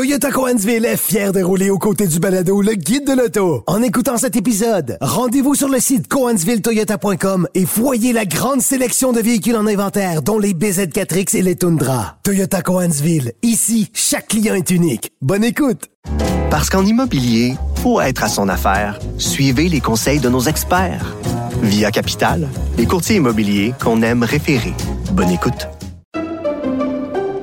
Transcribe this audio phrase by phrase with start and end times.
[0.00, 3.64] Toyota Coansville est fier de rouler aux côtés du balado le guide de l'auto.
[3.66, 9.20] En écoutant cet épisode, rendez-vous sur le site coansvilletoyota.com et voyez la grande sélection de
[9.20, 12.16] véhicules en inventaire, dont les BZ4X et les Tundra.
[12.22, 15.12] Toyota Coansville, ici, chaque client est unique.
[15.20, 15.90] Bonne écoute!
[16.50, 21.14] Parce qu'en immobilier, pour être à son affaire, suivez les conseils de nos experts.
[21.60, 22.48] Via Capital,
[22.78, 24.72] les courtiers immobiliers qu'on aime référer.
[25.12, 25.68] Bonne écoute.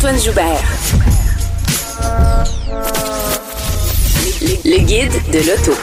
[0.00, 0.62] Antoine Joubert.
[4.64, 5.76] Le guide de l'auto.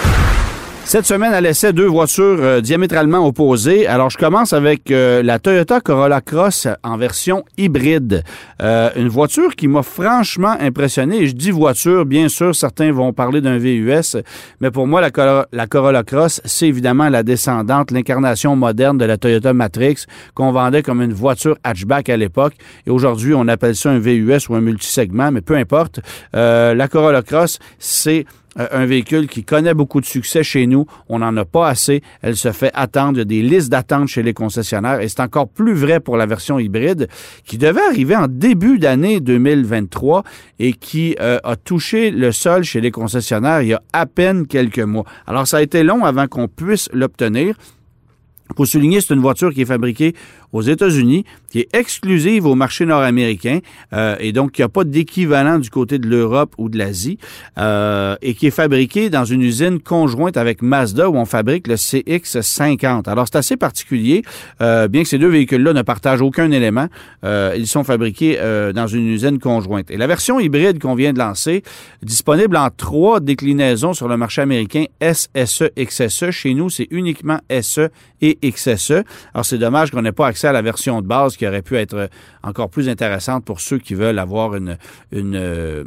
[0.87, 3.87] Cette semaine, elle essaie deux voitures euh, diamétralement opposées.
[3.87, 8.23] Alors, je commence avec euh, la Toyota Corolla Cross en version hybride.
[8.61, 11.17] Euh, une voiture qui m'a franchement impressionné.
[11.17, 14.15] Et je dis voiture, bien sûr, certains vont parler d'un VUS,
[14.61, 19.17] mais pour moi, la, la Corolla Cross, c'est évidemment la descendante, l'incarnation moderne de la
[19.17, 22.53] Toyota Matrix qu'on vendait comme une voiture hatchback à l'époque.
[22.85, 25.99] Et aujourd'hui, on appelle ça un VUS ou un multisegment, mais peu importe.
[26.33, 28.25] Euh, la Corolla Cross, c'est
[28.59, 30.85] euh, un véhicule qui connaît beaucoup de succès chez nous.
[31.09, 32.01] On n'en a pas assez.
[32.21, 33.13] Elle se fait attendre.
[33.13, 35.01] Il y a des listes d'attente chez les concessionnaires.
[35.01, 37.07] Et c'est encore plus vrai pour la version hybride
[37.45, 40.23] qui devait arriver en début d'année 2023
[40.59, 44.47] et qui euh, a touché le sol chez les concessionnaires il y a à peine
[44.47, 45.05] quelques mois.
[45.25, 47.55] Alors, ça a été long avant qu'on puisse l'obtenir.
[48.55, 50.15] Pour souligner, c'est une voiture qui est fabriquée
[50.53, 53.59] aux États-Unis, qui est exclusive au marché nord-américain
[53.93, 57.17] euh, et donc qui n'a pas d'équivalent du côté de l'Europe ou de l'Asie
[57.57, 61.75] euh, et qui est fabriquée dans une usine conjointe avec Mazda où on fabrique le
[61.75, 63.09] CX50.
[63.09, 64.23] Alors, c'est assez particulier,
[64.61, 66.87] euh, bien que ces deux véhicules-là ne partagent aucun élément.
[67.23, 69.91] euh, ils sont fabriqués euh, dans une usine conjointe.
[69.91, 71.63] Et la version hybride qu'on vient de lancer,
[72.03, 76.31] disponible en trois déclinaisons sur le marché américain SSE, XSE.
[76.31, 77.89] Chez nous, c'est uniquement SE
[78.21, 79.03] et XSE.
[79.33, 81.75] Alors, c'est dommage qu'on n'ait pas accès à la version de base qui aurait pu
[81.77, 82.09] être
[82.43, 84.77] encore plus intéressante pour ceux qui veulent avoir une,
[85.13, 85.83] euh,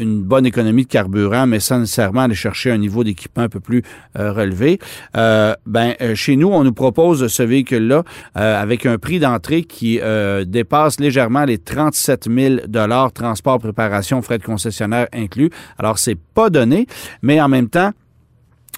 [0.00, 3.60] une bonne économie de carburant, mais sans nécessairement aller chercher un niveau d'équipement un peu
[3.60, 3.82] plus
[4.18, 4.78] euh, relevé.
[5.16, 8.02] Euh, ben, euh, chez nous, on nous propose ce véhicule-là
[8.36, 14.22] euh, avec un prix d'entrée qui euh, dépasse légèrement les 37 000 dollars, transport, préparation,
[14.22, 15.50] frais de concessionnaire inclus.
[15.78, 16.86] Alors, c'est pas donné,
[17.22, 17.92] mais en même temps,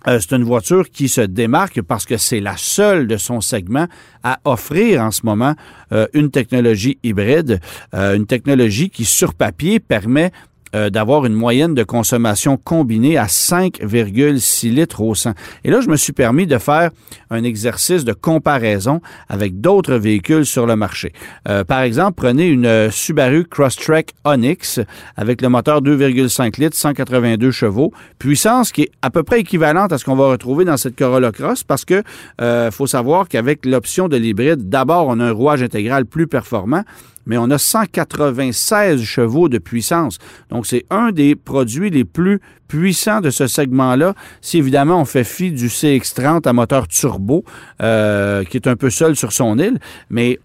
[0.09, 3.87] euh, c'est une voiture qui se démarque parce que c'est la seule de son segment
[4.23, 5.55] à offrir en ce moment
[5.93, 7.61] euh, une technologie hybride,
[7.95, 10.33] euh, une technologie qui sur papier permet
[10.91, 15.35] d'avoir une moyenne de consommation combinée à 5,6 litres au 100.
[15.65, 16.91] Et là, je me suis permis de faire
[17.33, 21.13] un exercice de comparaison avec d'autres véhicules sur le marché.
[21.49, 24.81] Euh, par exemple, prenez une euh, Subaru Crosstrek Onyx
[25.17, 29.99] avec le moteur 2,5 litres, 182 chevaux, puissance qui est à peu près équivalente à
[29.99, 32.03] ce qu'on va retrouver dans cette Corolla Cross parce que
[32.41, 36.83] euh, faut savoir qu'avec l'option de l'hybride, d'abord, on a un rouage intégral plus performant,
[37.27, 40.19] mais on a 196 chevaux de puissance.
[40.51, 42.41] Donc, c'est un des produits les plus
[42.73, 44.15] puissants de ce segment-là.
[44.41, 47.22] Si évidemment on fait fi du CX-30 à moteur turbo,
[47.81, 49.79] euh, qui est un peu seul sur son île,
[50.11, 50.39] mais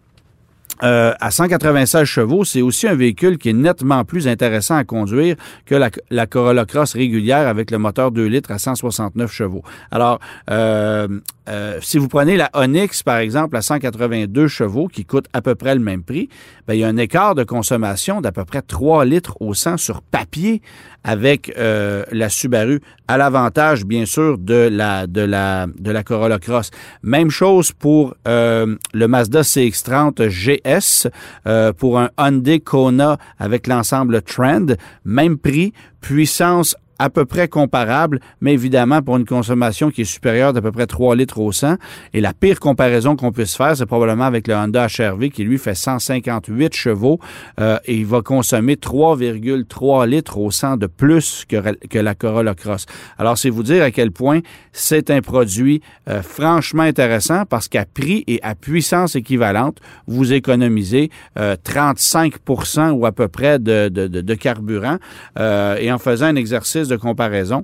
[0.84, 5.36] euh, à 196 chevaux, c'est aussi un véhicule qui est nettement plus intéressant à conduire
[5.66, 9.64] que la, la Corolla Cross régulière avec le moteur 2 litres à 169 chevaux.
[9.92, 10.20] Alors,
[10.52, 11.08] euh,
[11.48, 15.56] euh, si vous prenez la Onyx, par exemple, à 182 chevaux, qui coûte à peu
[15.56, 16.30] près le même prix,
[16.68, 19.78] ben, il y a un écart de consommation d'à peu près 3 litres au 100
[19.78, 20.62] sur papier
[21.04, 26.38] avec euh, la Subaru, à l'avantage, bien sûr, de la, de la, de la Corolla
[26.38, 26.70] Cross.
[27.02, 31.10] Même chose pour euh, le Mazda CX-30 GS,
[31.48, 34.76] euh, pour un Hyundai Kona avec l'ensemble Trend.
[35.06, 35.72] Même prix,
[36.02, 40.72] puissance à peu près comparable, mais évidemment pour une consommation qui est supérieure d'à peu
[40.72, 41.76] près 3 litres au 100.
[42.14, 45.58] Et la pire comparaison qu'on puisse faire, c'est probablement avec le Honda HRV qui lui
[45.58, 47.20] fait 158 chevaux
[47.60, 52.54] euh, et il va consommer 3,3 litres au 100 de plus que, que la Corolla
[52.54, 52.86] Cross.
[53.18, 54.40] Alors c'est vous dire à quel point
[54.72, 61.10] c'est un produit euh, franchement intéressant parce qu'à prix et à puissance équivalente, vous économisez
[61.38, 64.98] euh, 35% ou à peu près de, de, de, de carburant.
[65.40, 67.64] Euh, et en faisant un exercice de comparaison,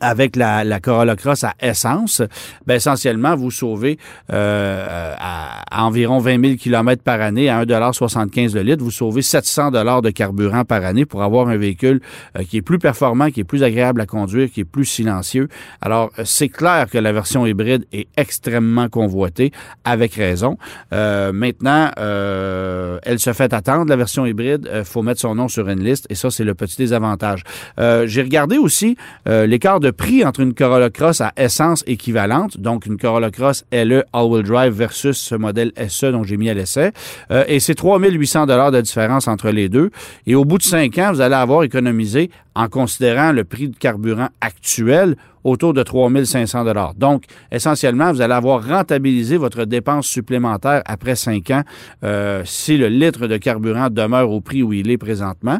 [0.00, 2.22] avec la, la, Corolla Cross à essence,
[2.66, 3.98] ben essentiellement, vous sauvez
[4.32, 8.82] euh, à, environ 20 000 km par année à 1,75 le litre.
[8.82, 12.00] Vous sauvez 700 de carburant par année pour avoir un véhicule
[12.38, 15.48] euh, qui est plus performant, qui est plus agréable à conduire, qui est plus silencieux.
[15.80, 19.52] Alors, euh, c'est clair que la version hybride est extrêmement convoitée,
[19.84, 20.56] avec raison.
[20.92, 24.68] Euh, maintenant, elle se fait attendre, la version hybride.
[24.74, 27.42] Il faut mettre son nom sur une liste et ça, c'est le petit désavantage.
[27.78, 28.96] J'ai regardé aussi
[29.26, 34.04] l'écart de prix entre une Corolla Cross à essence équivalente, donc une Corolla Cross LE
[34.12, 36.92] All-Wheel Drive versus ce modèle SE dont j'ai mis à l'essai.
[37.30, 39.90] Euh, et c'est 3800 dollars de différence entre les deux.
[40.26, 43.76] Et au bout de cinq ans, vous allez avoir économisé, en considérant le prix de
[43.76, 46.94] carburant actuel, autour de 3500 dollars.
[46.94, 51.62] Donc, essentiellement, vous allez avoir rentabilisé votre dépense supplémentaire après cinq ans
[52.02, 55.58] euh, si le litre de carburant demeure au prix où il est présentement.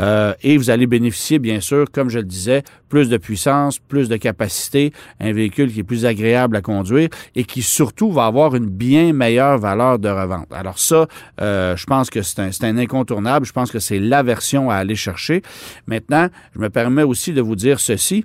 [0.00, 4.08] Euh, et vous allez bénéficier, bien sûr, comme je le disais, plus de puissance, plus
[4.08, 8.54] de capacité, un véhicule qui est plus agréable à conduire et qui surtout va avoir
[8.54, 10.46] une bien meilleure valeur de revente.
[10.52, 11.06] Alors ça,
[11.40, 13.44] euh, je pense que c'est un, un incontournable.
[13.44, 15.42] Je pense que c'est la version à aller chercher.
[15.86, 18.24] Maintenant, je me permets aussi de vous dire ceci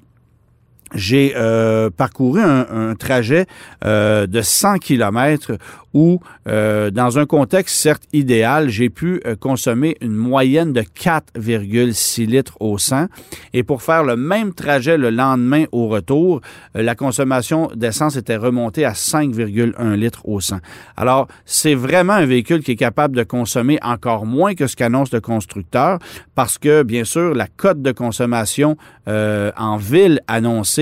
[0.94, 3.46] j'ai euh, parcouru un, trajet
[3.86, 5.54] euh, de 100 kilomètres
[5.94, 12.26] où, euh, dans un contexte certes idéal, j'ai pu euh, consommer une moyenne de 4,6
[12.26, 13.08] litres au 100.
[13.54, 16.42] Et pour faire le même trajet le lendemain au retour,
[16.76, 20.60] euh, la consommation d'essence était remontée à 5,1 litres au 100.
[20.96, 25.12] Alors, c'est vraiment un véhicule qui est capable de consommer encore moins que ce qu'annonce
[25.12, 26.00] le constructeur
[26.36, 28.78] parce que, bien sûr, la cote de consommation
[29.08, 30.81] en ville annoncée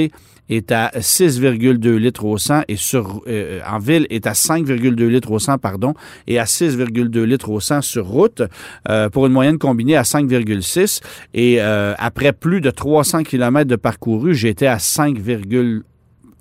[0.50, 5.32] est à 6,2 litres au 100 et sur euh, en ville est à 5,2 litres
[5.32, 5.94] au 100 pardon
[6.28, 8.42] et à 6,2 litres au 100 sur route
[8.90, 11.02] euh, pour une moyenne combinée à 5,6
[11.34, 15.18] et euh, après plus de 300 km de parcouru, j'étais à 5,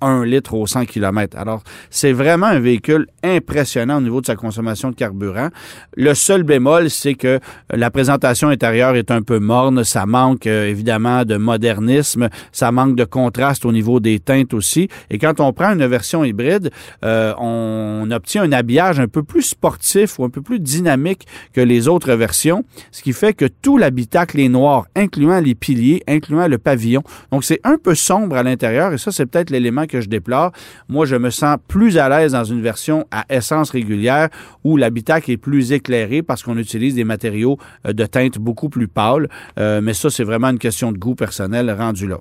[0.01, 1.37] 1 litre au 100 km.
[1.37, 5.49] Alors, c'est vraiment un véhicule impressionnant au niveau de sa consommation de carburant.
[5.95, 7.39] Le seul bémol, c'est que
[7.71, 9.83] la présentation intérieure est un peu morne.
[9.83, 12.29] Ça manque euh, évidemment de modernisme.
[12.51, 14.89] Ça manque de contraste au niveau des teintes aussi.
[15.09, 16.71] Et quand on prend une version hybride,
[17.03, 21.61] euh, on obtient un habillage un peu plus sportif ou un peu plus dynamique que
[21.61, 26.47] les autres versions, ce qui fait que tout l'habitacle est noir, incluant les piliers, incluant
[26.47, 27.03] le pavillon.
[27.31, 30.51] Donc, c'est un peu sombre à l'intérieur et ça, c'est peut-être l'élément que je déplore.
[30.87, 34.29] Moi, je me sens plus à l'aise dans une version à essence régulière
[34.63, 38.87] où l'habitacle est plus éclairé parce qu'on utilise des matériaux euh, de teinte beaucoup plus
[38.87, 39.27] pâles.
[39.59, 42.19] Euh, mais ça, c'est vraiment une question de goût personnel rendu là.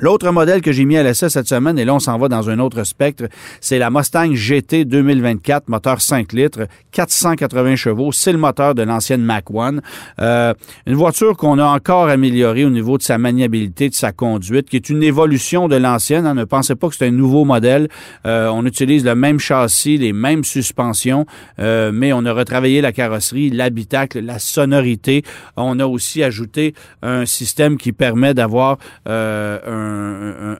[0.00, 2.48] L'autre modèle que j'ai mis à l'essai cette semaine, et là on s'en va dans
[2.48, 3.24] un autre spectre,
[3.60, 8.10] c'est la Mustang GT 2024, moteur 5 litres, 480 chevaux.
[8.10, 9.82] C'est le moteur de l'ancienne Mac One.
[10.18, 10.54] Euh,
[10.86, 14.76] une voiture qu'on a encore améliorée au niveau de sa maniabilité, de sa conduite, qui
[14.76, 16.26] est une évolution de l'ancienne.
[16.26, 16.34] Hein.
[16.34, 17.88] Ne pensez pas que c'est un nouveau modèle.
[18.26, 21.26] Euh, on utilise le même châssis, les mêmes suspensions,
[21.58, 25.22] euh, mais on a retravaillé la carrosserie, l'habitacle, la sonorité.
[25.56, 29.81] On a aussi ajouté un système qui permet d'avoir un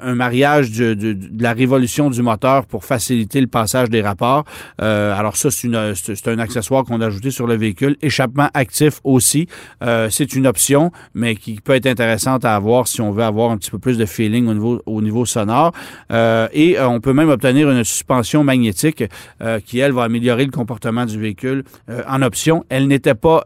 [0.01, 4.45] un, mariage de, la révolution du moteur pour faciliter le passage des rapports.
[4.81, 7.97] Euh, alors ça, c'est un accessoire qu'on a ajouté sur le véhicule.
[8.03, 9.49] Échappement actif aussi,
[9.83, 13.51] euh, c'est une option, mais qui peut être intéressante à avoir si on veut avoir
[13.51, 15.73] un petit peu plus de feeling au niveau, au niveau sonore.
[16.13, 19.05] Euh, et on peut même obtenir une suspension magnétique
[19.65, 21.65] qui, elle, va améliorer le comportement du véhicule
[22.09, 22.65] en option.
[22.69, 23.45] Elle n'était pas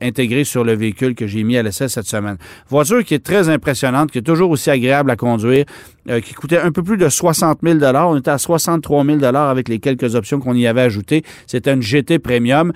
[0.00, 2.36] intégrée sur le véhicule que j'ai mis à l'essai cette semaine.
[2.68, 5.64] Voiture qui est très impressionnante, qui est toujours aussi agréable à conduire,
[6.08, 9.68] euh, qui coûtait un peu plus de 60 000 On était à 63 000 avec
[9.68, 11.22] les quelques options qu'on y avait ajoutées.
[11.46, 12.72] C'était une GT Premium.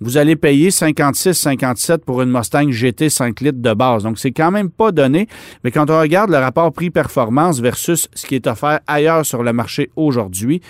[0.00, 4.02] Vous allez payer 56-57 pour une Mustang GT 5 litres de base.
[4.02, 5.26] Donc, c'est quand même pas donné.
[5.64, 9.54] Mais quand on regarde le rapport prix-performance versus ce qui est offert ailleurs sur le
[9.54, 10.60] marché aujourd'hui,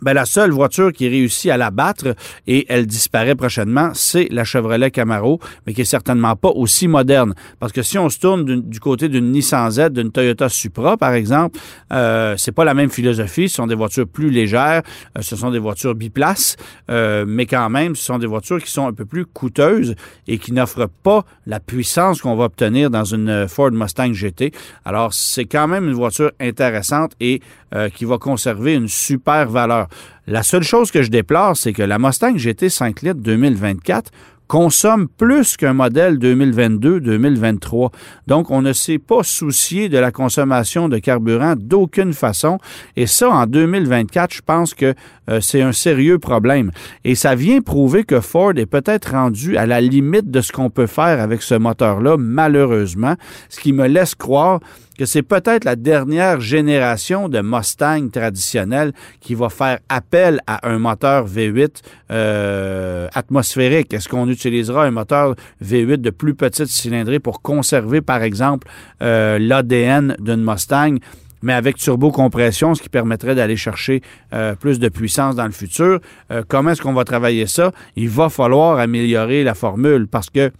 [0.00, 4.44] ben, la seule voiture qui réussit à la battre et elle disparaît prochainement, c'est la
[4.44, 7.34] Chevrolet Camaro, mais qui est certainement pas aussi moderne.
[7.60, 11.12] Parce que si on se tourne du, côté d'une Nissan Z, d'une Toyota Supra, par
[11.12, 11.58] exemple,
[11.92, 13.48] euh, c'est pas la même philosophie.
[13.48, 14.82] Ce sont des voitures plus légères,
[15.16, 16.56] euh, ce sont des voitures biplaces,
[16.90, 19.94] euh, mais quand même, ce sont des voitures qui sont un peu plus coûteuses
[20.26, 24.52] et qui n'offrent pas la puissance qu'on va obtenir dans une Ford Mustang GT.
[24.84, 27.40] Alors, c'est quand même une voiture intéressante et
[27.74, 29.81] euh, qui va conserver une super valeur.
[30.26, 34.10] La seule chose que je déplore, c'est que la Mustang GT 5 litres 2024
[34.52, 37.90] consomme plus qu'un modèle 2022-2023.
[38.26, 42.58] Donc, on ne s'est pas soucié de la consommation de carburant d'aucune façon.
[42.94, 44.94] Et ça, en 2024, je pense que
[45.30, 46.70] euh, c'est un sérieux problème.
[47.02, 50.68] Et ça vient prouver que Ford est peut-être rendu à la limite de ce qu'on
[50.68, 53.14] peut faire avec ce moteur-là, malheureusement,
[53.48, 54.60] ce qui me laisse croire
[55.06, 61.26] c'est peut-être la dernière génération de Mustang traditionnel qui va faire appel à un moteur
[61.26, 63.94] V8 euh, atmosphérique.
[63.94, 68.68] Est-ce qu'on utilisera un moteur V8 de plus petite cylindrée pour conserver, par exemple,
[69.02, 70.96] euh, l'ADN d'une Mustang?
[71.44, 74.00] mais avec turbocompression, ce qui permettrait d'aller chercher
[74.32, 75.98] euh, plus de puissance dans le futur?
[76.46, 77.72] Comment est-ce qu'on va travailler ça?
[77.96, 80.52] Il va falloir améliorer la formule parce que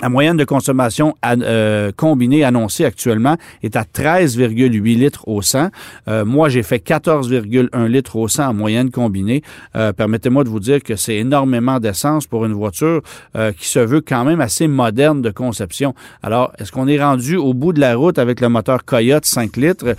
[0.00, 5.68] la moyenne de consommation euh, combinée annoncée actuellement est à 13,8 litres au 100.
[6.08, 9.42] Euh, moi, j'ai fait 14,1 litres au 100 en moyenne combinée.
[9.76, 13.02] Euh, permettez-moi de vous dire que c'est énormément d'essence pour une voiture
[13.58, 15.94] qui se veut quand même assez moderne de conception.
[16.22, 19.56] Alors, est-ce qu'on est rendu au bout de la route avec le moteur Coyote 5
[19.56, 19.96] litres?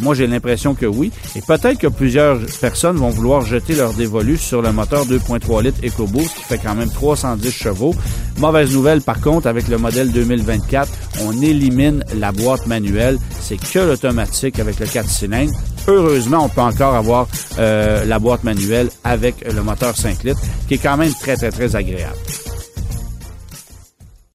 [0.00, 1.12] moi, j'ai l'impression que oui.
[1.36, 5.80] Et peut-être que plusieurs personnes vont vouloir jeter leur dévolu sur le moteur 2.3 litres
[5.84, 7.94] EcoBoost qui fait quand même 310 chevaux.
[8.38, 10.88] Mauvaise nouvelle, par contre, avec le modèle 2024,
[11.24, 13.18] on élimine la boîte manuelle.
[13.40, 15.52] C'est que l'automatique avec le 4 cylindres.
[15.88, 17.26] Heureusement, on peut encore avoir
[17.58, 21.50] euh, la boîte manuelle avec le moteur 5 litres, qui est quand même très, très,
[21.50, 22.16] très agréable.